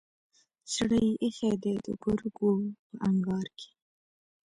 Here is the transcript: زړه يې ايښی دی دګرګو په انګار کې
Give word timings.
زړه 0.73 0.97
يې 1.05 1.11
ايښی 1.23 1.51
دی 1.63 1.73
دګرګو 1.85 2.51
په 2.85 2.93
انګار 3.07 3.47
کې 3.57 3.69